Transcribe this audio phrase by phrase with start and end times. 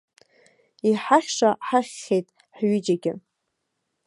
[0.89, 3.13] Иҳахьша ҳахьхьеит ҳҩыџьагьы.